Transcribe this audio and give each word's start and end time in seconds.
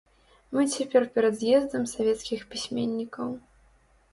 Мы 0.55 0.63
цяпер 0.75 1.03
перад 1.17 1.37
з'ездам 1.41 1.85
савецкіх 1.93 2.39
пісьменнікаў. 2.55 3.29